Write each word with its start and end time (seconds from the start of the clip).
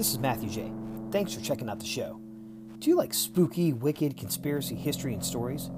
This 0.00 0.12
is 0.12 0.18
Matthew 0.18 0.48
J. 0.48 0.72
Thanks 1.10 1.34
for 1.34 1.42
checking 1.42 1.68
out 1.68 1.78
the 1.78 1.84
show. 1.84 2.18
Do 2.78 2.88
you 2.88 2.96
like 2.96 3.12
spooky, 3.12 3.74
wicked 3.74 4.16
conspiracy 4.16 4.74
history 4.74 5.12
and 5.12 5.22
stories? 5.22 5.68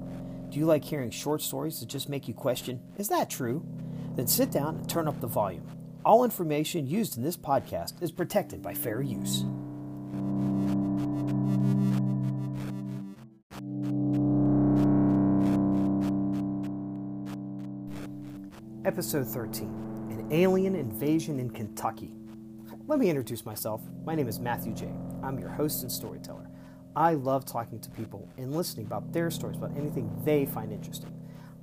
Do 0.47 0.59
you 0.59 0.65
like 0.65 0.85
hearing 0.85 1.11
short 1.11 1.41
stories 1.41 1.81
that 1.81 1.89
just 1.89 2.07
make 2.07 2.29
you 2.29 2.33
question, 2.33 2.79
is 2.95 3.09
that 3.09 3.29
true? 3.29 3.65
Then 4.15 4.25
sit 4.27 4.49
down 4.49 4.77
and 4.77 4.87
turn 4.87 5.09
up 5.09 5.19
the 5.19 5.27
volume. 5.27 5.67
All 6.05 6.23
information 6.23 6.87
used 6.87 7.17
in 7.17 7.23
this 7.23 7.35
podcast 7.35 8.01
is 8.01 8.13
protected 8.13 8.61
by 8.61 8.73
fair 8.73 9.01
use. 9.01 9.43
Episode 18.85 19.27
13 19.27 19.65
An 20.11 20.29
Alien 20.31 20.75
Invasion 20.75 21.41
in 21.41 21.49
Kentucky. 21.49 22.15
Let 22.85 22.99
me 22.99 23.09
introduce 23.09 23.45
myself. 23.45 23.81
My 24.05 24.13
name 24.13 24.27
is 24.27 24.41
Matthew 24.41 24.73
J. 24.73 24.89
I'm 25.23 25.39
your 25.39 25.47
host 25.47 25.83
and 25.83 25.91
storyteller. 25.91 26.49
I 26.97 27.13
love 27.13 27.45
talking 27.45 27.79
to 27.79 27.89
people 27.89 28.27
and 28.37 28.53
listening 28.53 28.87
about 28.87 29.13
their 29.13 29.31
stories 29.31 29.55
about 29.55 29.77
anything 29.77 30.11
they 30.25 30.45
find 30.45 30.69
interesting. 30.69 31.17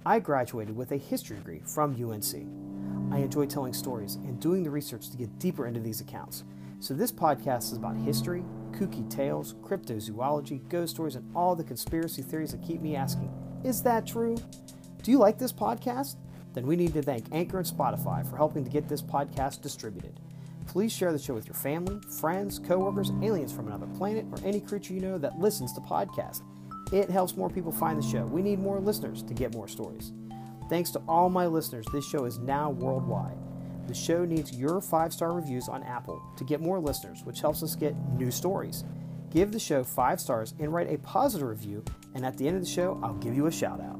I 0.06 0.18
graduated 0.18 0.74
with 0.74 0.92
a 0.92 0.96
history 0.96 1.36
degree 1.36 1.60
from 1.66 1.92
UNC. 1.92 2.46
I 3.12 3.18
enjoy 3.18 3.44
telling 3.44 3.74
stories 3.74 4.14
and 4.14 4.40
doing 4.40 4.62
the 4.62 4.70
research 4.70 5.10
to 5.10 5.18
get 5.18 5.38
deeper 5.38 5.66
into 5.66 5.78
these 5.78 6.00
accounts. 6.00 6.44
So, 6.78 6.94
this 6.94 7.12
podcast 7.12 7.64
is 7.64 7.76
about 7.76 7.98
history, 7.98 8.42
kooky 8.70 9.08
tales, 9.10 9.56
cryptozoology, 9.62 10.66
ghost 10.70 10.94
stories, 10.94 11.16
and 11.16 11.30
all 11.36 11.54
the 11.54 11.62
conspiracy 11.62 12.22
theories 12.22 12.52
that 12.52 12.62
keep 12.62 12.80
me 12.80 12.96
asking, 12.96 13.30
is 13.62 13.82
that 13.82 14.06
true? 14.06 14.38
Do 15.02 15.10
you 15.10 15.18
like 15.18 15.38
this 15.38 15.52
podcast? 15.52 16.16
Then 16.54 16.66
we 16.66 16.76
need 16.76 16.94
to 16.94 17.02
thank 17.02 17.26
Anchor 17.30 17.58
and 17.58 17.66
Spotify 17.66 18.28
for 18.28 18.38
helping 18.38 18.64
to 18.64 18.70
get 18.70 18.88
this 18.88 19.02
podcast 19.02 19.60
distributed. 19.60 20.18
Please 20.70 20.92
share 20.92 21.10
the 21.10 21.18
show 21.18 21.34
with 21.34 21.46
your 21.46 21.56
family, 21.56 21.98
friends, 22.20 22.60
coworkers, 22.60 23.10
aliens 23.24 23.52
from 23.52 23.66
another 23.66 23.88
planet, 23.98 24.24
or 24.30 24.38
any 24.44 24.60
creature 24.60 24.94
you 24.94 25.00
know 25.00 25.18
that 25.18 25.36
listens 25.36 25.72
to 25.72 25.80
podcasts. 25.80 26.42
It 26.92 27.10
helps 27.10 27.36
more 27.36 27.50
people 27.50 27.72
find 27.72 27.98
the 27.98 28.06
show. 28.06 28.24
We 28.26 28.40
need 28.40 28.60
more 28.60 28.78
listeners 28.78 29.24
to 29.24 29.34
get 29.34 29.52
more 29.52 29.66
stories. 29.66 30.12
Thanks 30.68 30.92
to 30.92 31.02
all 31.08 31.28
my 31.28 31.48
listeners, 31.48 31.86
this 31.92 32.08
show 32.08 32.24
is 32.24 32.38
now 32.38 32.70
worldwide. 32.70 33.36
The 33.88 33.94
show 33.94 34.24
needs 34.24 34.56
your 34.56 34.80
five 34.80 35.12
star 35.12 35.32
reviews 35.32 35.68
on 35.68 35.82
Apple 35.82 36.22
to 36.36 36.44
get 36.44 36.60
more 36.60 36.78
listeners, 36.78 37.24
which 37.24 37.40
helps 37.40 37.64
us 37.64 37.74
get 37.74 37.96
new 38.12 38.30
stories. 38.30 38.84
Give 39.30 39.50
the 39.50 39.58
show 39.58 39.82
five 39.82 40.20
stars 40.20 40.54
and 40.60 40.72
write 40.72 40.92
a 40.92 40.98
positive 40.98 41.48
review, 41.48 41.84
and 42.14 42.24
at 42.24 42.38
the 42.38 42.46
end 42.46 42.56
of 42.56 42.62
the 42.62 42.70
show, 42.70 43.00
I'll 43.02 43.14
give 43.14 43.34
you 43.34 43.46
a 43.46 43.52
shout 43.52 43.80
out. 43.80 43.98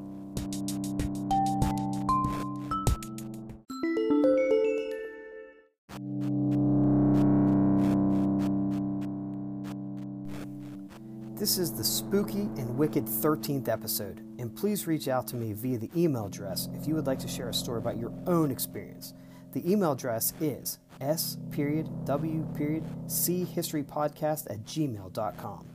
This 11.41 11.57
is 11.57 11.73
the 11.73 11.83
spooky 11.83 12.51
and 12.59 12.77
wicked 12.77 13.07
13th 13.07 13.67
episode, 13.67 14.19
and 14.39 14.55
please 14.55 14.87
reach 14.87 15.09
out 15.09 15.27
to 15.29 15.37
me 15.37 15.55
via 15.55 15.79
the 15.79 15.91
email 15.97 16.27
address 16.27 16.69
if 16.75 16.87
you 16.87 16.95
would 16.95 17.07
like 17.07 17.19
to 17.21 17.29
share 17.29 17.49
a 17.49 17.55
story 17.55 17.79
about 17.79 17.97
your 17.97 18.13
own 18.27 18.51
experience. 18.51 19.15
The 19.55 19.73
email 19.73 19.93
address 19.93 20.35
is 20.43 20.81
s 21.01 21.39
period 21.51 21.89
w 22.05 22.47
period 22.55 22.85
c 23.07 23.45
history 23.45 23.83
podcast 23.83 24.51
at 24.51 24.67
gmail.com. 24.67 25.67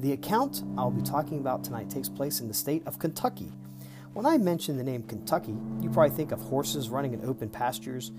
The 0.00 0.10
account 0.10 0.64
I'll 0.76 0.90
be 0.90 1.02
talking 1.02 1.38
about 1.38 1.62
tonight 1.62 1.88
takes 1.88 2.08
place 2.08 2.40
in 2.40 2.48
the 2.48 2.54
state 2.54 2.84
of 2.84 2.98
Kentucky. 2.98 3.52
When 4.14 4.26
I 4.26 4.38
mention 4.38 4.76
the 4.76 4.82
name 4.82 5.04
Kentucky, 5.04 5.54
you 5.80 5.88
probably 5.88 6.16
think 6.16 6.32
of 6.32 6.40
horses 6.40 6.88
running 6.88 7.12
in 7.14 7.24
open 7.24 7.48
pastures, 7.48 8.10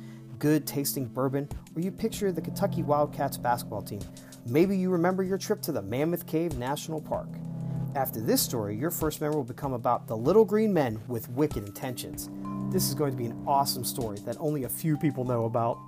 good 0.44 0.68
tasting 0.68 1.06
bourbon, 1.06 1.48
or 1.74 1.82
you 1.82 1.90
picture 1.90 2.30
the 2.30 2.42
Kentucky 2.42 2.84
Wildcats 2.84 3.38
basketball 3.38 3.82
team 3.82 4.02
Maybe 4.46 4.76
you 4.76 4.90
remember 4.90 5.24
your 5.24 5.38
trip 5.38 5.62
to 5.62 5.72
the 5.72 5.82
Mammoth 5.82 6.28
Cave 6.28 6.58
National 6.58 7.00
Park. 7.00 7.30
After 7.96 8.20
this 8.20 8.42
story, 8.42 8.76
your 8.76 8.92
first 8.92 9.22
memory 9.22 9.38
will 9.38 9.46
become 9.46 9.72
about 9.72 10.06
the 10.06 10.18
little 10.18 10.44
green 10.44 10.74
men 10.74 11.00
with 11.08 11.30
wicked 11.30 11.66
intentions. 11.66 12.30
This 12.74 12.90
is 12.90 12.94
going 12.94 13.12
to 13.12 13.18
be 13.18 13.28
an 13.28 13.42
awesome 13.48 13.86
story 13.86 14.18
that 14.26 14.36
only 14.38 14.66
a 14.66 14.70
few 14.70 14.98
people 14.98 15.24
know 15.24 15.46
about. 15.46 15.80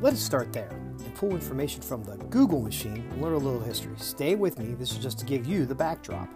Let 0.00 0.12
us 0.12 0.20
start 0.20 0.52
there 0.52 0.83
pull 1.14 1.32
information 1.32 1.82
from 1.82 2.02
the 2.04 2.16
Google 2.26 2.60
machine 2.60 3.08
and 3.10 3.22
learn 3.22 3.34
a 3.34 3.38
little 3.38 3.60
history. 3.60 3.94
Stay 3.96 4.34
with 4.34 4.58
me, 4.58 4.74
this 4.74 4.92
is 4.92 4.98
just 4.98 5.18
to 5.20 5.24
give 5.24 5.46
you 5.46 5.66
the 5.66 5.74
backdrop. 5.74 6.28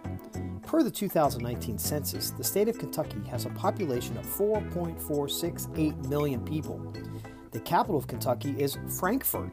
Per 0.63 0.83
the 0.83 0.91
2019 0.91 1.79
census, 1.79 2.31
the 2.31 2.45
state 2.45 2.69
of 2.69 2.79
Kentucky 2.79 3.21
has 3.31 3.47
a 3.47 3.51
population 3.51 4.17
of 4.19 4.27
4.468 4.27 6.09
million 6.09 6.45
people. 6.45 6.93
The 7.53 7.61
capital 7.61 7.97
of 7.97 8.07
Kentucky 8.07 8.55
is 8.59 8.77
Frankfort. 8.99 9.51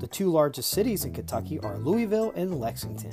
The 0.00 0.06
two 0.06 0.30
largest 0.30 0.70
cities 0.70 1.04
in 1.04 1.12
Kentucky 1.12 1.58
are 1.60 1.78
Louisville 1.78 2.32
and 2.34 2.58
Lexington. 2.58 3.12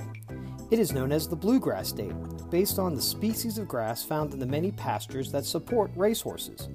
It 0.72 0.80
is 0.80 0.94
known 0.94 1.12
as 1.12 1.28
the 1.28 1.36
Bluegrass 1.36 1.90
State, 1.90 2.16
based 2.50 2.80
on 2.80 2.96
the 2.96 3.02
species 3.02 3.58
of 3.58 3.68
grass 3.68 4.04
found 4.04 4.34
in 4.34 4.40
the 4.40 4.46
many 4.46 4.72
pastures 4.72 5.32
that 5.32 5.46
support 5.46 5.92
racehorses. 5.96 6.70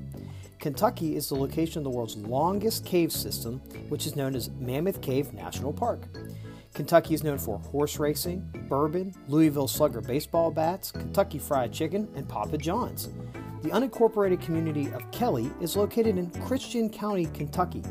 Kentucky 0.59 1.15
is 1.15 1.29
the 1.29 1.37
location 1.37 1.79
of 1.79 1.85
the 1.85 1.91
world's 1.91 2.17
longest 2.17 2.85
cave 2.85 3.13
system, 3.13 3.61
which 3.89 4.07
is 4.07 4.17
known 4.17 4.35
as 4.35 4.51
Mammoth 4.59 5.01
Cave 5.01 5.33
National 5.33 5.73
Park. 5.73 6.01
Kentucky 6.75 7.15
is 7.15 7.23
known 7.23 7.39
for 7.39 7.59
horse 7.59 8.01
racing, 8.01 8.41
bourbon, 8.69 9.15
Louisville 9.29 9.69
Slugger 9.69 10.01
baseball 10.01 10.51
bats, 10.51 10.91
Kentucky 10.91 11.39
Fried 11.39 11.73
Chicken, 11.73 12.09
and 12.17 12.29
Papa 12.29 12.59
John's. 12.59 13.11
The 13.63 13.71
unincorporated 13.71 14.41
community 14.41 14.91
of 14.93 15.09
Kelly 15.13 15.53
is 15.61 15.77
located 15.77 16.19
in 16.19 16.33
Christian 16.43 16.91
County, 16.91 17.27
Kentucky. 17.27 17.85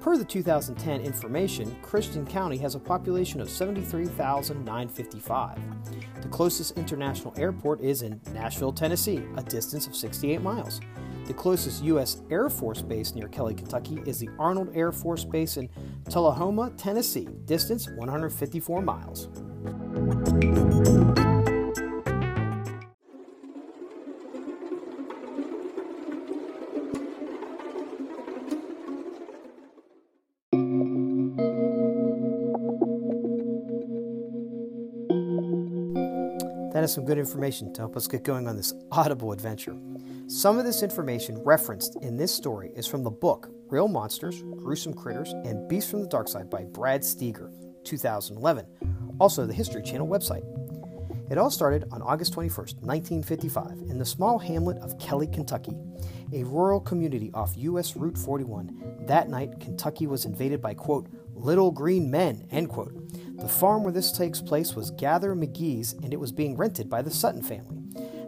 Per 0.00 0.16
the 0.16 0.24
2010 0.24 1.02
information, 1.02 1.76
Christian 1.82 2.26
County 2.26 2.56
has 2.58 2.74
a 2.74 2.78
population 2.78 3.42
of 3.42 3.50
73,955. 3.50 5.58
The 6.22 6.28
closest 6.28 6.78
international 6.78 7.34
airport 7.36 7.82
is 7.82 8.00
in 8.00 8.18
Nashville, 8.32 8.72
Tennessee, 8.72 9.22
a 9.36 9.42
distance 9.42 9.86
of 9.86 9.94
68 9.94 10.40
miles. 10.40 10.80
The 11.26 11.34
closest 11.34 11.84
U.S. 11.84 12.22
Air 12.30 12.50
Force 12.50 12.82
base 12.82 13.14
near 13.14 13.28
Kelly, 13.28 13.54
Kentucky 13.54 14.02
is 14.04 14.18
the 14.18 14.28
Arnold 14.38 14.70
Air 14.74 14.92
Force 14.92 15.24
Base 15.24 15.56
in 15.56 15.68
Tullahoma, 16.08 16.70
Tennessee, 16.76 17.28
distance 17.44 17.88
154 17.88 18.82
miles. 18.82 19.28
That 36.72 36.84
is 36.84 36.94
some 36.94 37.04
good 37.04 37.18
information 37.18 37.74
to 37.74 37.82
help 37.82 37.94
us 37.94 38.06
get 38.06 38.24
going 38.24 38.48
on 38.48 38.56
this 38.56 38.72
audible 38.90 39.32
adventure. 39.32 39.76
Some 40.30 40.60
of 40.60 40.64
this 40.64 40.84
information 40.84 41.42
referenced 41.42 41.96
in 42.02 42.16
this 42.16 42.32
story 42.32 42.70
is 42.76 42.86
from 42.86 43.02
the 43.02 43.10
book 43.10 43.50
Real 43.66 43.88
Monsters, 43.88 44.44
Gruesome 44.58 44.94
Critters, 44.94 45.32
and 45.32 45.68
Beasts 45.68 45.90
from 45.90 46.02
the 46.02 46.08
Dark 46.08 46.28
Side 46.28 46.48
by 46.48 46.62
Brad 46.62 47.00
Steiger, 47.00 47.52
2011, 47.82 48.64
also 49.18 49.44
the 49.44 49.52
History 49.52 49.82
Channel 49.82 50.06
website. 50.06 50.44
It 51.32 51.36
all 51.36 51.50
started 51.50 51.86
on 51.90 52.00
August 52.00 52.32
21st, 52.32 52.80
1955, 52.80 53.72
in 53.90 53.98
the 53.98 54.04
small 54.04 54.38
hamlet 54.38 54.78
of 54.78 55.00
Kelly, 55.00 55.26
Kentucky, 55.26 55.76
a 56.32 56.44
rural 56.44 56.78
community 56.78 57.32
off 57.34 57.56
U.S. 57.56 57.96
Route 57.96 58.16
41. 58.16 59.06
That 59.08 59.28
night, 59.28 59.58
Kentucky 59.58 60.06
was 60.06 60.26
invaded 60.26 60.62
by, 60.62 60.74
quote, 60.74 61.08
little 61.34 61.72
green 61.72 62.08
men, 62.08 62.46
end 62.52 62.68
quote. 62.68 62.94
The 63.36 63.48
farm 63.48 63.82
where 63.82 63.92
this 63.92 64.12
takes 64.12 64.40
place 64.40 64.76
was 64.76 64.92
Gather 64.92 65.34
McGee's, 65.34 65.94
and 65.94 66.12
it 66.14 66.20
was 66.20 66.30
being 66.30 66.56
rented 66.56 66.88
by 66.88 67.02
the 67.02 67.10
Sutton 67.10 67.42
family. 67.42 67.79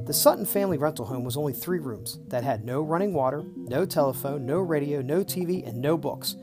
The 0.04 0.12
Sutton 0.12 0.44
family 0.44 0.78
rental 0.78 1.04
home 1.04 1.22
was 1.22 1.36
only 1.36 1.52
three 1.52 1.78
rooms 1.78 2.18
that 2.26 2.42
had 2.42 2.64
no 2.64 2.82
running 2.82 3.14
water, 3.14 3.44
no 3.54 3.84
telephone, 3.84 4.44
no 4.44 4.58
radio, 4.58 5.00
no 5.00 5.22
TV, 5.22 5.64
and 5.64 5.80
no 5.80 5.96
books. 5.96 6.34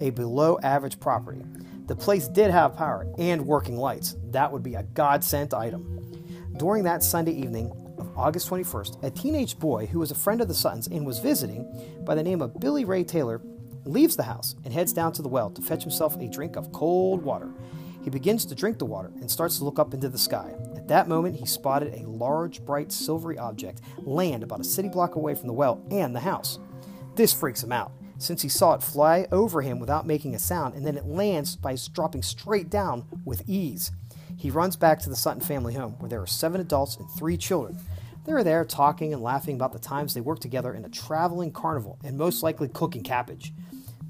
A 0.00 0.10
below 0.10 0.56
average 0.62 1.00
property. 1.00 1.42
The 1.86 1.96
place 1.96 2.28
did 2.28 2.52
have 2.52 2.76
power 2.76 3.12
and 3.18 3.44
working 3.44 3.76
lights. 3.76 4.14
That 4.30 4.52
would 4.52 4.62
be 4.62 4.76
a 4.76 4.84
God 4.84 5.24
sent 5.24 5.52
item. 5.52 6.16
During 6.58 6.84
that 6.84 7.02
Sunday 7.02 7.32
evening 7.32 7.72
of 7.98 8.16
August 8.16 8.48
21st, 8.50 9.02
a 9.02 9.10
teenage 9.10 9.58
boy 9.58 9.86
who 9.86 9.98
was 9.98 10.12
a 10.12 10.14
friend 10.14 10.40
of 10.40 10.46
the 10.46 10.54
Suttons 10.54 10.86
and 10.86 11.04
was 11.04 11.18
visiting 11.18 11.66
by 12.04 12.14
the 12.14 12.22
name 12.22 12.40
of 12.40 12.60
Billy 12.60 12.84
Ray 12.84 13.02
Taylor 13.02 13.40
leaves 13.84 14.14
the 14.14 14.22
house 14.22 14.54
and 14.64 14.72
heads 14.72 14.92
down 14.92 15.12
to 15.14 15.22
the 15.22 15.28
well 15.28 15.50
to 15.50 15.62
fetch 15.62 15.82
himself 15.82 16.14
a 16.20 16.28
drink 16.28 16.54
of 16.54 16.70
cold 16.70 17.24
water. 17.24 17.50
He 18.04 18.10
begins 18.10 18.46
to 18.46 18.54
drink 18.54 18.78
the 18.78 18.84
water 18.84 19.10
and 19.16 19.28
starts 19.28 19.58
to 19.58 19.64
look 19.64 19.80
up 19.80 19.92
into 19.92 20.08
the 20.08 20.18
sky 20.18 20.54
that 20.88 21.08
moment, 21.08 21.36
he 21.36 21.46
spotted 21.46 21.94
a 21.94 22.08
large, 22.08 22.64
bright, 22.64 22.92
silvery 22.92 23.38
object 23.38 23.80
land 23.98 24.42
about 24.42 24.60
a 24.60 24.64
city 24.64 24.88
block 24.88 25.14
away 25.14 25.34
from 25.34 25.46
the 25.46 25.52
well 25.52 25.82
and 25.90 26.14
the 26.14 26.20
house. 26.20 26.58
This 27.14 27.32
freaks 27.32 27.62
him 27.62 27.72
out, 27.72 27.92
since 28.18 28.42
he 28.42 28.48
saw 28.48 28.74
it 28.74 28.82
fly 28.82 29.26
over 29.32 29.62
him 29.62 29.78
without 29.78 30.06
making 30.06 30.34
a 30.34 30.38
sound, 30.38 30.74
and 30.74 30.86
then 30.86 30.96
it 30.96 31.06
lands 31.06 31.56
by 31.56 31.76
dropping 31.92 32.22
straight 32.22 32.70
down 32.70 33.04
with 33.24 33.48
ease. 33.48 33.92
He 34.36 34.50
runs 34.50 34.76
back 34.76 35.00
to 35.00 35.10
the 35.10 35.16
Sutton 35.16 35.40
family 35.40 35.74
home, 35.74 35.94
where 35.98 36.08
there 36.08 36.22
are 36.22 36.26
seven 36.26 36.60
adults 36.60 36.96
and 36.96 37.10
three 37.10 37.36
children. 37.36 37.78
They 38.24 38.32
are 38.32 38.44
there 38.44 38.64
talking 38.64 39.12
and 39.12 39.22
laughing 39.22 39.56
about 39.56 39.72
the 39.72 39.78
times 39.78 40.14
they 40.14 40.20
worked 40.20 40.42
together 40.42 40.74
in 40.74 40.84
a 40.84 40.90
traveling 40.90 41.50
carnival 41.50 41.98
and 42.04 42.16
most 42.16 42.42
likely 42.42 42.68
cooking 42.68 43.02
cabbage. 43.02 43.52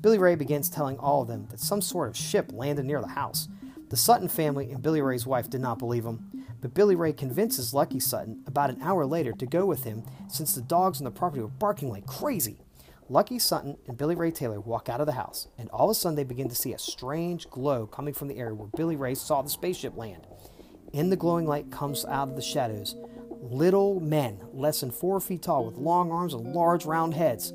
Billy 0.00 0.18
Ray 0.18 0.34
begins 0.34 0.68
telling 0.68 0.98
all 0.98 1.22
of 1.22 1.28
them 1.28 1.46
that 1.50 1.60
some 1.60 1.80
sort 1.80 2.08
of 2.08 2.16
ship 2.16 2.50
landed 2.52 2.84
near 2.84 3.00
the 3.00 3.08
house. 3.08 3.48
The 3.90 3.96
Sutton 3.96 4.28
family 4.28 4.70
and 4.70 4.82
Billy 4.82 5.00
Ray's 5.00 5.26
wife 5.26 5.48
did 5.48 5.62
not 5.62 5.78
believe 5.78 6.04
him, 6.04 6.46
but 6.60 6.74
Billy 6.74 6.94
Ray 6.94 7.12
convinces 7.14 7.72
Lucky 7.72 7.98
Sutton 7.98 8.42
about 8.46 8.68
an 8.68 8.82
hour 8.82 9.06
later 9.06 9.32
to 9.32 9.46
go 9.46 9.64
with 9.64 9.84
him 9.84 10.02
since 10.28 10.54
the 10.54 10.60
dogs 10.60 11.00
on 11.00 11.04
the 11.04 11.10
property 11.10 11.40
were 11.40 11.48
barking 11.48 11.88
like 11.88 12.06
crazy. 12.06 12.60
Lucky 13.08 13.38
Sutton 13.38 13.78
and 13.86 13.96
Billy 13.96 14.14
Ray 14.14 14.30
Taylor 14.30 14.60
walk 14.60 14.90
out 14.90 15.00
of 15.00 15.06
the 15.06 15.14
house, 15.14 15.48
and 15.56 15.70
all 15.70 15.88
of 15.88 15.92
a 15.92 15.94
sudden 15.94 16.16
they 16.16 16.24
begin 16.24 16.50
to 16.50 16.54
see 16.54 16.74
a 16.74 16.78
strange 16.78 17.48
glow 17.48 17.86
coming 17.86 18.12
from 18.12 18.28
the 18.28 18.38
area 18.38 18.54
where 18.54 18.68
Billy 18.68 18.96
Ray 18.96 19.14
saw 19.14 19.40
the 19.40 19.48
spaceship 19.48 19.96
land. 19.96 20.26
In 20.92 21.08
the 21.08 21.16
glowing 21.16 21.46
light 21.46 21.70
comes 21.70 22.04
out 22.04 22.28
of 22.28 22.36
the 22.36 22.42
shadows 22.42 22.94
little 23.40 24.00
men, 24.00 24.40
less 24.52 24.80
than 24.80 24.90
four 24.90 25.20
feet 25.20 25.42
tall, 25.42 25.64
with 25.64 25.76
long 25.76 26.10
arms 26.10 26.34
and 26.34 26.52
large 26.54 26.84
round 26.84 27.14
heads. 27.14 27.54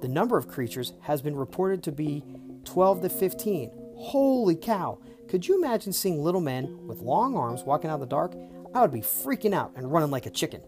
The 0.00 0.08
number 0.08 0.36
of 0.36 0.48
creatures 0.48 0.94
has 1.02 1.22
been 1.22 1.36
reported 1.36 1.82
to 1.84 1.92
be 1.92 2.24
12 2.64 3.02
to 3.02 3.08
15. 3.08 3.70
Holy 3.96 4.56
cow! 4.56 4.98
Could 5.28 5.46
you 5.46 5.56
imagine 5.56 5.92
seeing 5.92 6.22
little 6.22 6.40
men 6.40 6.86
with 6.86 7.02
long 7.02 7.36
arms 7.36 7.62
walking 7.62 7.90
out 7.90 7.96
in 7.96 8.00
the 8.00 8.06
dark? 8.06 8.34
I 8.74 8.80
would 8.80 8.90
be 8.90 9.02
freaking 9.02 9.52
out 9.52 9.72
and 9.76 9.92
running 9.92 10.10
like 10.10 10.24
a 10.24 10.30
chicken. 10.30 10.62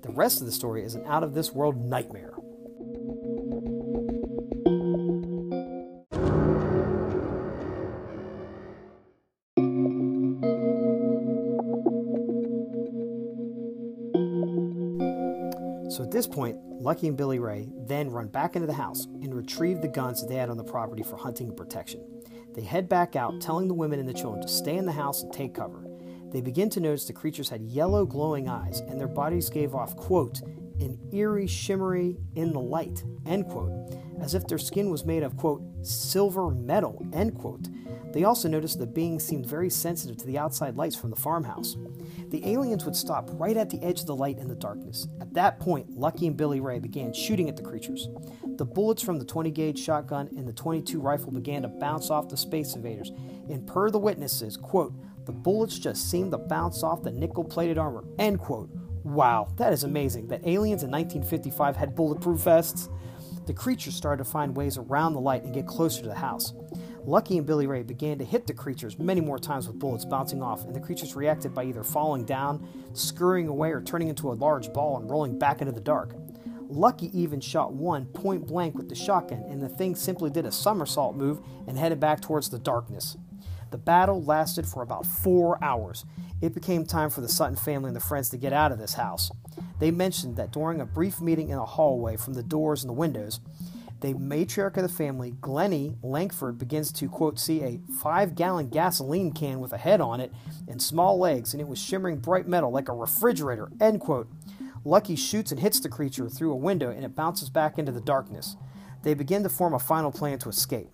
The 0.00 0.08
rest 0.10 0.40
of 0.40 0.46
the 0.46 0.52
story 0.52 0.82
is 0.82 0.94
an 0.94 1.04
out 1.04 1.22
of 1.22 1.34
this 1.34 1.52
world 1.52 1.76
nightmare. 1.76 2.32
So 15.90 16.04
at 16.04 16.10
this 16.10 16.26
point, 16.26 16.56
Lucky 16.80 17.08
and 17.08 17.18
Billy 17.18 17.38
Ray 17.38 17.68
then 17.86 18.08
run 18.08 18.28
back 18.28 18.56
into 18.56 18.66
the 18.66 18.72
house 18.72 19.04
and 19.04 19.34
retrieve 19.34 19.82
the 19.82 19.88
guns 19.88 20.22
that 20.22 20.28
they 20.28 20.36
had 20.36 20.48
on 20.48 20.56
the 20.56 20.64
property 20.64 21.02
for 21.02 21.16
hunting 21.16 21.48
and 21.48 21.56
protection. 21.56 22.15
They 22.56 22.62
head 22.62 22.88
back 22.88 23.16
out, 23.16 23.40
telling 23.40 23.68
the 23.68 23.74
women 23.74 24.00
and 24.00 24.08
the 24.08 24.14
children 24.14 24.42
to 24.42 24.48
stay 24.48 24.78
in 24.78 24.86
the 24.86 24.92
house 24.92 25.22
and 25.22 25.32
take 25.32 25.54
cover. 25.54 25.86
They 26.32 26.40
begin 26.40 26.70
to 26.70 26.80
notice 26.80 27.04
the 27.04 27.12
creatures 27.12 27.50
had 27.50 27.62
yellow 27.62 28.06
glowing 28.06 28.48
eyes, 28.48 28.80
and 28.80 28.98
their 28.98 29.06
bodies 29.06 29.50
gave 29.50 29.74
off, 29.74 29.94
quote, 29.94 30.40
an 30.80 30.98
eerie 31.12 31.46
shimmery 31.46 32.16
in 32.34 32.52
the 32.52 32.60
light, 32.60 33.04
end 33.26 33.46
quote, 33.48 33.72
as 34.20 34.34
if 34.34 34.46
their 34.46 34.58
skin 34.58 34.90
was 34.90 35.04
made 35.04 35.22
of, 35.22 35.36
quote, 35.36 35.62
silver 35.82 36.50
metal, 36.50 37.04
end 37.12 37.34
quote. 37.34 37.68
They 38.12 38.24
also 38.24 38.48
noticed 38.48 38.78
the 38.78 38.86
beings 38.86 39.24
seemed 39.24 39.46
very 39.46 39.68
sensitive 39.68 40.16
to 40.18 40.26
the 40.26 40.38
outside 40.38 40.76
lights 40.76 40.96
from 40.96 41.10
the 41.10 41.16
farmhouse. 41.16 41.76
The 42.28 42.46
aliens 42.46 42.84
would 42.84 42.96
stop 42.96 43.28
right 43.34 43.56
at 43.56 43.68
the 43.68 43.82
edge 43.82 44.00
of 44.00 44.06
the 44.06 44.16
light 44.16 44.38
in 44.38 44.48
the 44.48 44.54
darkness. 44.54 45.06
At 45.20 45.34
that 45.34 45.60
point, 45.60 45.90
Lucky 45.90 46.26
and 46.26 46.36
Billy 46.36 46.60
Ray 46.60 46.78
began 46.78 47.12
shooting 47.12 47.48
at 47.48 47.56
the 47.56 47.62
creatures. 47.62 48.08
The 48.56 48.64
bullets 48.64 49.02
from 49.02 49.18
the 49.18 49.24
20 49.24 49.50
gauge 49.50 49.78
shotgun 49.78 50.28
and 50.36 50.48
the 50.48 50.52
22 50.52 50.98
rifle 50.98 51.30
began 51.30 51.62
to 51.62 51.68
bounce 51.68 52.10
off 52.10 52.28
the 52.28 52.38
space 52.38 52.74
invaders, 52.74 53.10
and 53.50 53.66
per 53.66 53.90
the 53.90 53.98
witnesses, 53.98 54.56
quote, 54.56 54.94
the 55.26 55.32
bullets 55.32 55.78
just 55.78 56.08
seemed 56.10 56.30
to 56.30 56.38
bounce 56.38 56.82
off 56.82 57.02
the 57.02 57.10
nickel 57.10 57.44
plated 57.44 57.76
armor, 57.76 58.04
end 58.18 58.38
quote. 58.38 58.70
Wow, 59.06 59.46
that 59.56 59.72
is 59.72 59.84
amazing 59.84 60.26
that 60.28 60.44
aliens 60.44 60.82
in 60.82 60.90
1955 60.90 61.76
had 61.76 61.94
bulletproof 61.94 62.40
vests. 62.40 62.88
The 63.46 63.54
creatures 63.54 63.94
started 63.94 64.24
to 64.24 64.28
find 64.28 64.56
ways 64.56 64.78
around 64.78 65.12
the 65.12 65.20
light 65.20 65.44
and 65.44 65.54
get 65.54 65.64
closer 65.64 66.02
to 66.02 66.08
the 66.08 66.16
house. 66.16 66.54
Lucky 67.04 67.38
and 67.38 67.46
Billy 67.46 67.68
Ray 67.68 67.84
began 67.84 68.18
to 68.18 68.24
hit 68.24 68.48
the 68.48 68.52
creatures 68.52 68.98
many 68.98 69.20
more 69.20 69.38
times 69.38 69.68
with 69.68 69.78
bullets 69.78 70.04
bouncing 70.04 70.42
off, 70.42 70.64
and 70.64 70.74
the 70.74 70.80
creatures 70.80 71.14
reacted 71.14 71.54
by 71.54 71.62
either 71.62 71.84
falling 71.84 72.24
down, 72.24 72.68
scurrying 72.94 73.46
away, 73.46 73.70
or 73.70 73.80
turning 73.80 74.08
into 74.08 74.32
a 74.32 74.34
large 74.34 74.72
ball 74.72 74.96
and 74.96 75.08
rolling 75.08 75.38
back 75.38 75.60
into 75.60 75.72
the 75.72 75.80
dark. 75.80 76.16
Lucky 76.68 77.16
even 77.16 77.40
shot 77.40 77.72
one 77.72 78.06
point 78.06 78.44
blank 78.44 78.74
with 78.74 78.88
the 78.88 78.96
shotgun, 78.96 79.44
and 79.48 79.62
the 79.62 79.68
thing 79.68 79.94
simply 79.94 80.30
did 80.30 80.46
a 80.46 80.50
somersault 80.50 81.14
move 81.14 81.38
and 81.68 81.78
headed 81.78 82.00
back 82.00 82.20
towards 82.20 82.50
the 82.50 82.58
darkness. 82.58 83.16
The 83.70 83.78
battle 83.78 84.22
lasted 84.22 84.66
for 84.66 84.82
about 84.82 85.06
four 85.06 85.62
hours. 85.62 86.04
It 86.40 86.54
became 86.54 86.84
time 86.84 87.10
for 87.10 87.20
the 87.20 87.28
Sutton 87.28 87.56
family 87.56 87.88
and 87.88 87.96
the 87.96 88.00
friends 88.00 88.30
to 88.30 88.36
get 88.36 88.52
out 88.52 88.72
of 88.72 88.78
this 88.78 88.94
house. 88.94 89.30
They 89.80 89.90
mentioned 89.90 90.36
that 90.36 90.52
during 90.52 90.80
a 90.80 90.86
brief 90.86 91.20
meeting 91.20 91.48
in 91.48 91.58
a 91.58 91.64
hallway 91.64 92.16
from 92.16 92.34
the 92.34 92.42
doors 92.42 92.82
and 92.82 92.88
the 92.88 92.94
windows, 92.94 93.40
the 94.00 94.14
matriarch 94.14 94.76
of 94.76 94.82
the 94.82 94.88
family, 94.88 95.32
Glennie 95.40 95.96
Lankford, 96.02 96.58
begins 96.58 96.92
to, 96.92 97.08
quote, 97.08 97.38
see 97.38 97.62
a 97.62 97.80
five 98.00 98.34
gallon 98.34 98.68
gasoline 98.68 99.32
can 99.32 99.58
with 99.58 99.72
a 99.72 99.78
head 99.78 100.00
on 100.00 100.20
it 100.20 100.32
and 100.68 100.80
small 100.80 101.18
legs, 101.18 101.54
and 101.54 101.60
it 101.60 101.68
was 101.68 101.78
shimmering 101.78 102.18
bright 102.18 102.46
metal 102.46 102.70
like 102.70 102.88
a 102.88 102.92
refrigerator, 102.92 103.70
end 103.80 104.00
quote. 104.00 104.28
Lucky 104.84 105.16
shoots 105.16 105.50
and 105.50 105.60
hits 105.60 105.80
the 105.80 105.88
creature 105.88 106.28
through 106.28 106.52
a 106.52 106.56
window 106.56 106.90
and 106.90 107.04
it 107.04 107.16
bounces 107.16 107.50
back 107.50 107.78
into 107.78 107.90
the 107.90 108.00
darkness. 108.00 108.56
They 109.02 109.14
begin 109.14 109.42
to 109.42 109.48
form 109.48 109.74
a 109.74 109.80
final 109.80 110.12
plan 110.12 110.38
to 110.40 110.48
escape. 110.48 110.90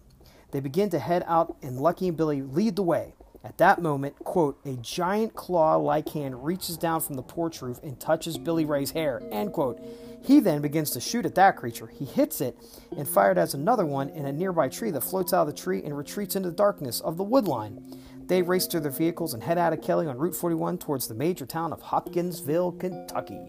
They 0.53 0.61
begin 0.61 0.91
to 0.91 0.99
head 0.99 1.25
out, 1.27 1.57
and 1.63 1.81
Lucky 1.81 2.09
and 2.09 2.17
Billy 2.17 2.43
lead 2.43 2.77
the 2.77 2.83
way. 2.83 3.15
At 3.45 3.59
that 3.59 3.83
moment, 3.83 4.17
quote, 4.21 4.61
a 4.65 4.77
giant 4.77 5.35
claw 5.35 5.75
like 5.75 6.11
hand 6.11 6.45
reaches 6.45 6.77
down 6.77 7.01
from 7.01 7.17
the 7.17 7.23
porch 7.23 7.61
roof 7.61 7.81
and 7.83 7.99
touches 7.99 8.39
Billy 8.39 8.65
Ray's 8.65 8.93
hair, 8.93 9.21
end 9.33 9.53
quote. 9.53 9.81
He 10.23 10.39
then 10.39 10.63
begins 10.63 10.91
to 10.93 11.01
shoot 11.01 11.27
at 11.27 11.35
that 11.35 11.57
creature. 11.57 11.89
He 11.89 12.05
hits 12.05 12.41
it 12.41 12.57
and 12.97 13.09
fired 13.09 13.39
as 13.39 13.55
another 13.55 13.85
one 13.85 14.11
in 14.11 14.27
a 14.27 14.33
nearby 14.33 14.69
tree 14.69 14.93
that 14.93 15.01
floats 15.01 15.33
out 15.33 15.49
of 15.49 15.49
the 15.49 15.61
tree 15.61 15.83
and 15.83 15.97
retreats 15.97 16.37
into 16.37 16.51
the 16.51 16.57
darkness 16.57 17.01
of 17.01 17.17
the 17.17 17.25
wood 17.25 17.49
line. 17.49 17.83
They 18.27 18.43
race 18.43 18.69
to 18.69 18.79
their 18.79 18.93
vehicles 18.93 19.35
and 19.35 19.43
head 19.43 19.59
out 19.59 19.73
of 19.73 19.83
Kelly 19.83 20.07
on 20.07 20.19
Route 20.19 20.37
41 20.37 20.79
towards 20.79 21.09
the 21.09 21.15
major 21.15 21.45
town 21.45 21.73
of 21.73 21.81
Hopkinsville, 21.81 22.73
Kentucky. 22.73 23.41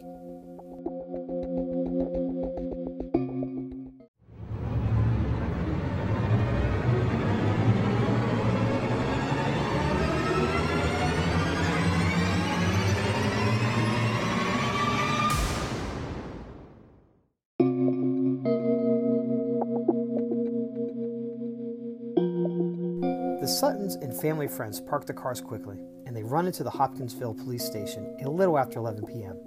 The 23.44 23.50
Suttons 23.50 23.96
and 23.96 24.16
family 24.16 24.48
friends 24.48 24.80
park 24.80 25.06
the 25.06 25.12
cars 25.12 25.42
quickly, 25.42 25.78
and 26.06 26.16
they 26.16 26.24
run 26.24 26.48
into 26.48 26.64
the 26.64 26.70
Hopkinsville 26.70 27.34
police 27.34 27.66
station 27.66 28.16
a 28.24 28.30
little 28.30 28.58
after 28.58 28.80
11 28.80 29.06
p.m. 29.06 29.38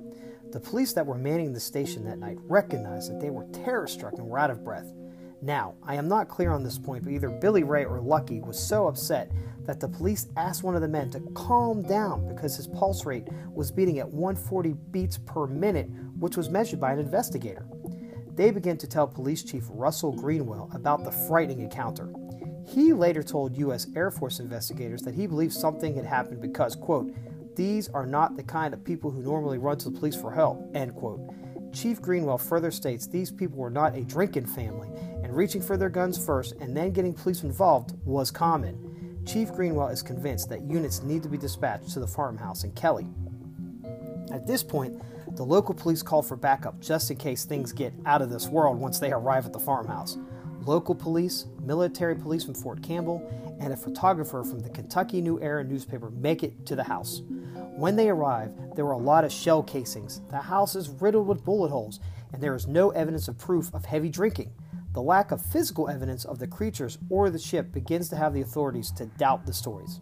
The 0.53 0.61
police 0.61 0.93
that 0.93 1.07
were 1.07 1.17
manning 1.17 1.55
the 1.55 1.61
station 1.61 2.05
that 2.05 2.19
night 2.19 2.37
recognized 2.43 3.11
that 3.11 3.21
they 3.23 3.31
were 3.31 3.47
terror 3.55 3.87
struck 3.87 4.19
and 4.19 4.27
were 4.27 4.39
out 4.39 4.51
of 4.51 4.63
breath. 4.63 4.93
Now, 5.41 5.77
I 5.83 5.95
am 5.95 6.09
not 6.09 6.29
clear 6.29 6.51
on 6.51 6.63
this 6.63 6.79
point, 6.79 7.05
but 7.05 7.13
either 7.15 7.31
Billy 7.31 7.63
Ray 7.63 7.87
or 7.87 8.03
Lucky 8.03 8.43
was 8.43 8.59
so 8.59 8.87
upset 8.87 9.33
that 9.63 9.81
the 9.81 9.89
police 9.89 10.27
asked 10.37 10.63
one 10.63 10.75
of 10.75 10.83
the 10.83 10.89
men 10.89 11.09
to 11.13 11.21
calm 11.35 11.81
down 11.81 12.29
because 12.29 12.55
his 12.55 12.67
pulse 12.67 13.07
rate 13.07 13.27
was 13.55 13.73
beating 13.73 13.99
at 13.99 14.13
140 14.13 14.75
beats 14.91 15.17
per 15.25 15.47
minute, 15.47 15.89
which 16.19 16.37
was 16.37 16.51
measured 16.51 16.81
by 16.81 16.93
an 16.93 16.99
investigator. 16.99 17.67
They 18.35 18.51
began 18.51 18.77
to 18.77 18.87
tell 18.87 19.07
Police 19.07 19.43
Chief 19.43 19.65
Russell 19.71 20.13
Greenwell 20.13 20.71
about 20.75 21.03
the 21.03 21.13
frightening 21.13 21.61
encounter. 21.61 22.13
He 22.67 22.93
later 22.93 23.23
told 23.23 23.57
U.S. 23.59 23.87
Air 23.95 24.11
Force 24.11 24.41
investigators 24.41 25.03
that 25.03 25.15
he 25.15 25.27
believed 25.27 25.53
something 25.53 25.95
had 25.95 26.05
happened 26.05 26.41
because, 26.41 26.75
quote, 26.75 27.15
these 27.55 27.89
are 27.89 28.07
not 28.07 28.37
the 28.37 28.43
kind 28.43 28.75
of 28.75 28.85
people 28.85 29.11
who 29.11 29.23
normally 29.23 29.57
run 29.57 29.79
to 29.79 29.89
the 29.89 29.99
police 29.99 30.17
for 30.17 30.33
help, 30.33 30.69
end 30.75 30.95
quote. 30.95 31.21
Chief 31.73 32.03
Greenwell 32.03 32.39
further 32.39 32.71
states 32.71 33.07
these 33.07 33.31
people 33.31 33.59
were 33.59 33.71
not 33.71 33.97
a 33.97 34.03
drinking 34.03 34.47
family, 34.47 34.89
and 35.23 35.35
reaching 35.35 35.63
for 35.63 35.77
their 35.77 35.89
guns 35.89 36.23
first 36.23 36.55
and 36.61 36.77
then 36.77 36.91
getting 36.91 37.15
police 37.15 37.43
involved 37.43 37.95
was 38.05 38.31
common. 38.31 39.23
Chief 39.27 39.53
Greenwell 39.53 39.89
is 39.89 40.03
convinced 40.03 40.49
that 40.49 40.63
units 40.63 41.03
need 41.03 41.23
to 41.23 41.29
be 41.29 41.39
dispatched 41.39 41.91
to 41.91 42.01
the 42.01 42.07
farmhouse 42.07 42.65
in 42.65 42.73
Kelly. 42.73 43.07
At 44.33 44.47
this 44.47 44.63
point, 44.63 45.01
the 45.37 45.45
local 45.45 45.75
police 45.75 46.03
call 46.03 46.23
for 46.23 46.37
backup 46.37 46.81
just 46.81 47.11
in 47.11 47.17
case 47.17 47.45
things 47.45 47.73
get 47.73 47.93
out 48.07 48.23
of 48.23 48.31
this 48.31 48.49
world 48.49 48.79
once 48.79 48.99
they 48.99 49.13
arrive 49.13 49.47
at 49.47 49.53
the 49.53 49.59
farmhouse 49.59 50.19
local 50.67 50.95
police, 50.95 51.47
military 51.63 52.17
police 52.17 52.45
from 52.45 52.55
Fort 52.55 52.83
Campbell, 52.83 53.23
and 53.61 53.73
a 53.73 53.77
photographer 53.77 54.43
from 54.43 54.59
the 54.59 54.69
Kentucky 54.69 55.21
New 55.21 55.41
Era 55.41 55.63
newspaper 55.63 56.11
make 56.11 56.43
it 56.43 56.67
to 56.67 56.75
the 56.75 56.83
house. 56.83 57.23
When 57.77 57.95
they 57.95 58.11
arrive, 58.11 58.53
there 58.75 58.85
were 58.85 58.93
a 58.93 58.99
lot 58.99 59.25
of 59.25 59.33
shell 59.33 59.63
casings. 59.63 60.21
The 60.31 60.39
house 60.39 60.75
is 60.75 60.91
riddled 60.91 61.29
with 61.29 61.45
bullet 61.45 61.71
holes, 61.71 62.01
and 62.33 62.43
there 62.43 62.55
is 62.55 62.67
no 62.67 62.91
evidence 62.91 63.29
of 63.29 63.39
proof 63.39 63.73
of 63.73 63.85
heavy 63.85 64.09
drinking. 64.09 64.53
The 64.93 65.03
lack 65.03 65.31
of 65.31 65.45
physical 65.45 65.89
evidence 65.89 66.25
of 66.25 66.39
the 66.39 66.47
creatures 66.47 66.99
or 67.11 67.31
the 67.31 67.39
ship 67.39 67.71
begins 67.71 68.09
to 68.09 68.17
have 68.17 68.35
the 68.35 68.41
authorities 68.41 68.91
to 68.93 69.07
doubt 69.07 69.47
the 69.47 69.53
stories. 69.53 70.01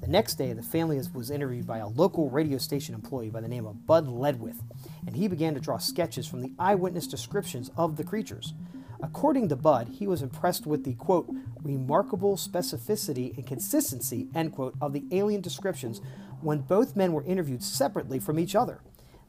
The 0.00 0.06
next 0.06 0.36
day, 0.36 0.54
the 0.54 0.62
family 0.62 0.98
was 1.14 1.30
interviewed 1.30 1.66
by 1.66 1.78
a 1.78 1.88
local 1.88 2.30
radio 2.30 2.56
station 2.58 2.94
employee 2.94 3.28
by 3.28 3.42
the 3.42 3.48
name 3.48 3.66
of 3.66 3.86
Bud 3.86 4.08
Ledwith, 4.08 4.62
and 5.06 5.14
he 5.14 5.28
began 5.28 5.54
to 5.54 5.60
draw 5.60 5.76
sketches 5.76 6.26
from 6.26 6.40
the 6.40 6.54
eyewitness 6.58 7.06
descriptions 7.06 7.70
of 7.76 7.96
the 7.96 8.04
creatures. 8.04 8.54
According 9.02 9.48
to 9.48 9.56
Bud, 9.56 9.88
he 9.88 10.06
was 10.06 10.22
impressed 10.22 10.66
with 10.66 10.84
the 10.84 10.94
quote, 10.94 11.28
remarkable 11.62 12.36
specificity 12.36 13.34
and 13.36 13.46
consistency, 13.46 14.28
end 14.34 14.52
quote, 14.52 14.74
of 14.80 14.92
the 14.92 15.04
alien 15.10 15.40
descriptions, 15.40 16.00
when 16.42 16.60
both 16.60 16.96
men 16.96 17.12
were 17.12 17.24
interviewed 17.24 17.62
separately 17.62 18.18
from 18.18 18.38
each 18.38 18.54
other. 18.54 18.80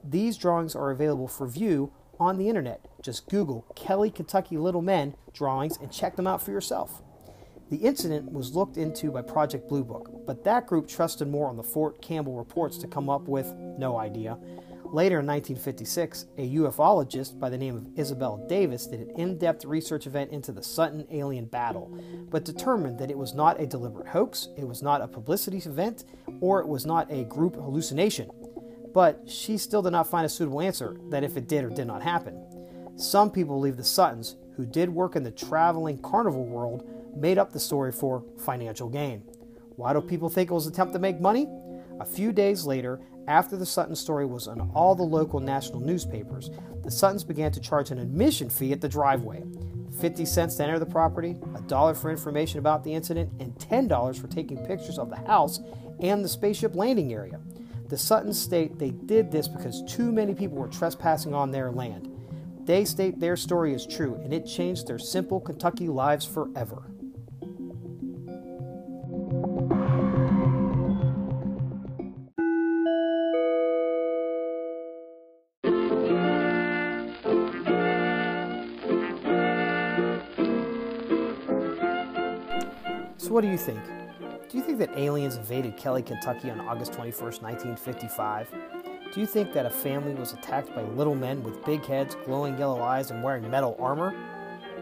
These 0.03 0.37
drawings 0.37 0.75
are 0.75 0.91
available 0.91 1.27
for 1.27 1.47
view 1.47 1.91
on 2.19 2.37
the 2.37 2.49
internet. 2.49 2.85
Just 3.01 3.29
Google 3.29 3.65
Kelly, 3.75 4.11
Kentucky 4.11 4.57
Little 4.57 4.81
Men 4.81 5.15
drawings 5.33 5.77
and 5.77 5.91
check 5.91 6.15
them 6.15 6.27
out 6.27 6.41
for 6.41 6.51
yourself. 6.51 7.01
The 7.69 7.77
incident 7.77 8.33
was 8.33 8.53
looked 8.53 8.77
into 8.77 9.11
by 9.11 9.21
Project 9.21 9.69
Blue 9.69 9.83
Book, 9.83 10.25
but 10.25 10.43
that 10.43 10.67
group 10.67 10.87
trusted 10.87 11.29
more 11.29 11.47
on 11.47 11.55
the 11.55 11.63
Fort 11.63 12.01
Campbell 12.01 12.35
reports 12.35 12.77
to 12.79 12.87
come 12.87 13.09
up 13.09 13.27
with 13.29 13.47
no 13.77 13.97
idea. 13.97 14.37
Later 14.93 15.21
in 15.21 15.25
1956, 15.25 16.25
a 16.37 16.53
ufologist 16.53 17.39
by 17.39 17.49
the 17.49 17.57
name 17.57 17.77
of 17.77 17.87
Isabel 17.97 18.45
Davis 18.49 18.87
did 18.87 18.99
an 18.99 19.09
in 19.11 19.37
depth 19.37 19.63
research 19.63 20.05
event 20.05 20.31
into 20.31 20.51
the 20.51 20.61
Sutton 20.61 21.07
alien 21.09 21.45
battle, 21.45 21.97
but 22.29 22.43
determined 22.43 22.99
that 22.99 23.09
it 23.09 23.17
was 23.17 23.33
not 23.33 23.61
a 23.61 23.65
deliberate 23.65 24.07
hoax, 24.07 24.49
it 24.57 24.67
was 24.67 24.81
not 24.81 24.99
a 24.99 25.07
publicity 25.07 25.59
event, 25.59 26.03
or 26.41 26.59
it 26.59 26.67
was 26.67 26.85
not 26.85 27.09
a 27.09 27.23
group 27.23 27.55
hallucination. 27.55 28.29
But 28.93 29.23
she 29.29 29.57
still 29.57 29.81
did 29.81 29.91
not 29.91 30.09
find 30.09 30.25
a 30.25 30.29
suitable 30.29 30.59
answer 30.59 30.97
that 31.09 31.23
if 31.23 31.37
it 31.37 31.47
did 31.47 31.63
or 31.63 31.69
did 31.69 31.87
not 31.87 32.01
happen. 32.01 32.43
Some 32.97 33.31
people 33.31 33.55
believe 33.55 33.77
the 33.77 33.85
Suttons, 33.85 34.35
who 34.57 34.65
did 34.65 34.89
work 34.89 35.15
in 35.15 35.23
the 35.23 35.31
traveling 35.31 35.99
carnival 35.99 36.45
world, 36.45 36.85
made 37.15 37.37
up 37.37 37.53
the 37.53 37.61
story 37.61 37.93
for 37.93 38.25
financial 38.37 38.89
gain. 38.89 39.23
Why 39.77 39.93
do 39.93 40.01
people 40.01 40.27
think 40.27 40.51
it 40.51 40.53
was 40.53 40.67
an 40.67 40.73
attempt 40.73 40.91
to 40.93 40.99
make 40.99 41.21
money? 41.21 41.47
A 42.01 42.05
few 42.05 42.31
days 42.31 42.65
later, 42.65 42.99
after 43.27 43.55
the 43.55 43.65
Sutton 43.65 43.95
story 43.95 44.25
was 44.25 44.47
in 44.47 44.59
all 44.73 44.95
the 44.95 45.03
local 45.03 45.39
national 45.39 45.79
newspapers, 45.79 46.49
the 46.83 46.91
Suttons 46.91 47.23
began 47.23 47.51
to 47.51 47.59
charge 47.59 47.91
an 47.91 47.99
admission 47.99 48.49
fee 48.49 48.71
at 48.71 48.81
the 48.81 48.89
driveway 48.89 49.43
50 49.99 50.25
cents 50.25 50.55
to 50.55 50.63
enter 50.63 50.79
the 50.79 50.85
property, 50.85 51.35
a 51.55 51.61
dollar 51.61 51.93
for 51.93 52.09
information 52.09 52.59
about 52.59 52.83
the 52.83 52.93
incident, 52.93 53.29
and 53.39 53.53
$10 53.55 54.19
for 54.19 54.27
taking 54.27 54.65
pictures 54.65 54.97
of 54.97 55.09
the 55.09 55.27
house 55.27 55.59
and 55.99 56.23
the 56.23 56.29
spaceship 56.29 56.75
landing 56.75 57.13
area. 57.13 57.39
The 57.89 57.97
Suttons 57.97 58.39
state 58.39 58.79
they 58.79 58.91
did 58.91 59.31
this 59.31 59.47
because 59.47 59.83
too 59.83 60.11
many 60.11 60.33
people 60.33 60.57
were 60.57 60.69
trespassing 60.69 61.33
on 61.33 61.51
their 61.51 61.71
land. 61.71 62.09
They 62.63 62.85
state 62.85 63.19
their 63.19 63.35
story 63.35 63.73
is 63.73 63.85
true, 63.85 64.15
and 64.23 64.33
it 64.33 64.45
changed 64.45 64.87
their 64.87 64.99
simple 64.99 65.39
Kentucky 65.39 65.87
lives 65.87 66.25
forever. 66.25 66.83
So, 83.31 83.35
what 83.35 83.45
do 83.45 83.47
you 83.49 83.57
think? 83.57 83.79
Do 84.49 84.57
you 84.57 84.61
think 84.61 84.77
that 84.79 84.89
aliens 84.97 85.37
invaded 85.37 85.77
Kelly, 85.77 86.03
Kentucky 86.03 86.51
on 86.51 86.59
August 86.59 86.91
21st, 86.91 87.41
1955? 87.41 88.53
Do 89.13 89.21
you 89.21 89.25
think 89.25 89.53
that 89.53 89.65
a 89.65 89.69
family 89.69 90.13
was 90.13 90.33
attacked 90.33 90.75
by 90.75 90.81
little 90.81 91.15
men 91.15 91.41
with 91.41 91.63
big 91.63 91.85
heads, 91.85 92.17
glowing 92.25 92.57
yellow 92.57 92.81
eyes, 92.81 93.09
and 93.09 93.23
wearing 93.23 93.49
metal 93.49 93.77
armor? 93.79 94.13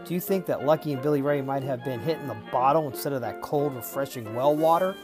Do 0.04 0.14
you 0.14 0.18
think 0.18 0.46
that 0.46 0.64
Lucky 0.64 0.94
and 0.94 1.00
Billy 1.00 1.22
Ray 1.22 1.42
might 1.42 1.62
have 1.62 1.84
been 1.84 2.00
hit 2.00 2.18
in 2.18 2.26
the 2.26 2.36
bottle 2.50 2.88
instead 2.88 3.12
of 3.12 3.20
that 3.20 3.40
cold, 3.40 3.72
refreshing 3.72 4.34
well 4.34 4.56
water? 4.56 4.96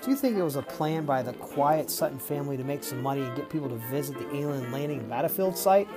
Do 0.00 0.10
you 0.10 0.16
think 0.16 0.36
it 0.36 0.44
was 0.44 0.54
a 0.54 0.62
plan 0.62 1.04
by 1.04 1.22
the 1.22 1.32
quiet 1.32 1.90
Sutton 1.90 2.20
family 2.20 2.56
to 2.56 2.62
make 2.62 2.84
some 2.84 3.02
money 3.02 3.22
and 3.22 3.36
get 3.36 3.50
people 3.50 3.68
to 3.70 3.76
visit 3.90 4.16
the 4.16 4.36
alien 4.36 4.70
landing 4.70 5.08
battlefield 5.08 5.58
site? 5.58 5.88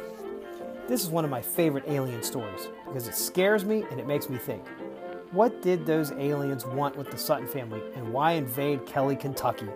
This 0.88 1.04
is 1.04 1.12
one 1.12 1.26
of 1.26 1.30
my 1.30 1.44
favorite 1.44 1.84
alien 1.88 2.24
stories 2.24 2.70
because 2.88 3.08
it 3.08 3.14
scares 3.14 3.64
me 3.64 3.86
and 3.92 4.00
it 4.00 4.08
makes 4.08 4.32
me 4.32 4.40
think. 4.40 4.64
What 5.34 5.64
did 5.64 5.88
those 5.88 6.12
aliens 6.12 6.64
want 6.64 6.96
with 6.96 7.10
the 7.10 7.18
Sutton 7.18 7.48
family, 7.48 7.82
and 7.96 8.14
why 8.14 8.34
invade 8.34 8.86
Kelly, 8.86 9.16
Kentucky? 9.16 9.68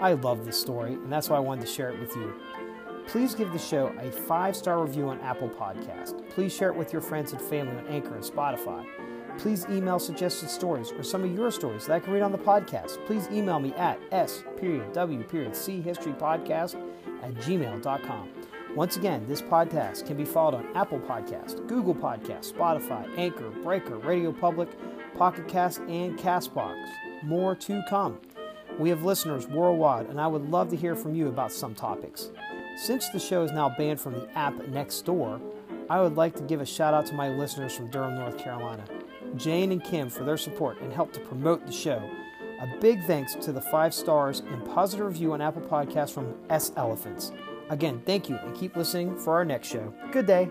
I 0.00 0.14
love 0.14 0.44
this 0.44 0.60
story, 0.60 0.94
and 0.94 1.12
that's 1.12 1.28
why 1.28 1.36
I 1.36 1.38
wanted 1.38 1.66
to 1.66 1.72
share 1.72 1.90
it 1.90 2.00
with 2.00 2.16
you. 2.16 2.34
Please 3.06 3.32
give 3.32 3.52
the 3.52 3.60
show 3.60 3.94
a 4.00 4.10
five 4.10 4.56
star 4.56 4.82
review 4.82 5.08
on 5.08 5.20
Apple 5.20 5.50
Podcast. 5.50 6.28
Please 6.30 6.52
share 6.52 6.70
it 6.70 6.76
with 6.76 6.92
your 6.92 7.00
friends 7.00 7.30
and 7.30 7.40
family 7.40 7.76
on 7.76 7.86
Anchor 7.86 8.16
and 8.16 8.24
Spotify. 8.24 8.84
Please 9.38 9.66
email 9.70 10.00
suggested 10.00 10.50
stories 10.50 10.90
or 10.90 11.04
some 11.04 11.22
of 11.22 11.32
your 11.32 11.52
stories 11.52 11.86
that 11.86 11.94
I 11.94 12.00
can 12.00 12.12
read 12.12 12.22
on 12.22 12.32
the 12.32 12.38
podcast. 12.38 12.98
Please 13.06 13.28
email 13.30 13.60
me 13.60 13.72
at 13.74 14.00
s 14.10 14.42
period 14.56 14.92
w 14.94 15.22
period 15.22 15.54
c 15.54 15.80
history 15.80 16.12
podcast 16.12 16.74
at 17.22 17.34
gmail.com. 17.34 18.30
Once 18.74 18.96
again, 18.96 19.24
this 19.26 19.40
podcast 19.40 20.06
can 20.06 20.16
be 20.16 20.24
followed 20.26 20.54
on 20.54 20.76
Apple 20.76 21.00
Podcast, 21.00 21.66
Google 21.66 21.94
Podcast, 21.94 22.52
Spotify, 22.52 23.08
Anchor, 23.16 23.48
Breaker, 23.48 23.96
Radio 23.96 24.30
Public, 24.30 24.68
Pocket 25.18 25.48
Cast, 25.48 25.80
and 25.80 26.16
Castbox. 26.16 26.76
More 27.24 27.56
to 27.56 27.82
come. 27.90 28.20
We 28.78 28.88
have 28.90 29.02
listeners 29.02 29.48
worldwide, 29.48 30.06
and 30.06 30.20
I 30.20 30.28
would 30.28 30.48
love 30.48 30.70
to 30.70 30.76
hear 30.76 30.94
from 30.94 31.16
you 31.16 31.26
about 31.26 31.50
some 31.50 31.74
topics. 31.74 32.30
Since 32.76 33.08
the 33.08 33.18
show 33.18 33.42
is 33.42 33.50
now 33.50 33.74
banned 33.76 34.00
from 34.00 34.12
the 34.12 34.28
app 34.38 34.54
next 34.68 35.04
door, 35.04 35.40
I 35.90 36.00
would 36.00 36.16
like 36.16 36.36
to 36.36 36.42
give 36.44 36.60
a 36.60 36.66
shout 36.66 36.94
out 36.94 37.06
to 37.06 37.14
my 37.14 37.28
listeners 37.28 37.74
from 37.74 37.90
Durham, 37.90 38.14
North 38.14 38.38
Carolina, 38.38 38.84
Jane 39.36 39.72
and 39.72 39.82
Kim 39.82 40.08
for 40.08 40.22
their 40.22 40.36
support 40.36 40.80
and 40.80 40.92
help 40.92 41.12
to 41.14 41.20
promote 41.20 41.66
the 41.66 41.72
show. 41.72 42.00
A 42.60 42.80
big 42.80 43.02
thanks 43.04 43.34
to 43.34 43.52
the 43.52 43.60
five 43.60 43.92
stars 43.92 44.40
and 44.40 44.64
positive 44.64 45.06
review 45.06 45.32
on 45.32 45.40
Apple 45.40 45.62
Podcasts 45.62 46.12
from 46.12 46.34
S 46.50 46.72
Elephants. 46.76 47.32
Again, 47.70 48.00
thank 48.06 48.28
you 48.28 48.36
and 48.36 48.54
keep 48.56 48.76
listening 48.76 49.16
for 49.16 49.34
our 49.34 49.44
next 49.44 49.68
show. 49.68 49.92
Good 50.12 50.26
day. 50.26 50.48